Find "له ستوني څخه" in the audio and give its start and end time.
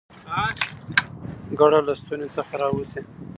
1.87-2.53